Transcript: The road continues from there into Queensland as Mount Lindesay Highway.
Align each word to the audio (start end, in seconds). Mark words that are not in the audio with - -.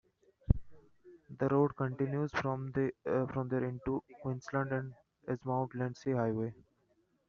The 1.37 1.47
road 1.49 1.75
continues 1.75 2.31
from 2.33 2.71
there 2.71 3.63
into 3.63 4.03
Queensland 4.23 4.95
as 5.27 5.37
Mount 5.45 5.75
Lindesay 5.75 6.13
Highway. 6.13 6.55